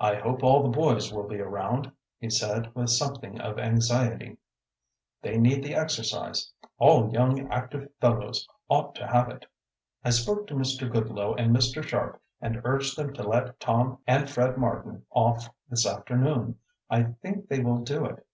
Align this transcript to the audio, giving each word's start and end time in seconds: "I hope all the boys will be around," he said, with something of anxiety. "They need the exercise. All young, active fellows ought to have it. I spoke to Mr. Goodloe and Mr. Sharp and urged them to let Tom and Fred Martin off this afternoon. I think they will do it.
"I 0.00 0.16
hope 0.16 0.42
all 0.42 0.62
the 0.62 0.68
boys 0.76 1.10
will 1.10 1.26
be 1.26 1.40
around," 1.40 1.90
he 2.18 2.28
said, 2.28 2.74
with 2.74 2.90
something 2.90 3.40
of 3.40 3.58
anxiety. 3.58 4.36
"They 5.22 5.38
need 5.38 5.64
the 5.64 5.74
exercise. 5.74 6.52
All 6.76 7.10
young, 7.10 7.50
active 7.50 7.88
fellows 8.02 8.46
ought 8.68 8.94
to 8.96 9.06
have 9.06 9.30
it. 9.30 9.46
I 10.04 10.10
spoke 10.10 10.46
to 10.48 10.54
Mr. 10.54 10.92
Goodloe 10.92 11.34
and 11.36 11.56
Mr. 11.56 11.82
Sharp 11.82 12.20
and 12.42 12.60
urged 12.64 12.98
them 12.98 13.14
to 13.14 13.22
let 13.26 13.58
Tom 13.60 13.96
and 14.06 14.28
Fred 14.28 14.58
Martin 14.58 15.06
off 15.10 15.48
this 15.70 15.86
afternoon. 15.86 16.58
I 16.90 17.04
think 17.04 17.48
they 17.48 17.60
will 17.60 17.78
do 17.78 18.04
it. 18.04 18.26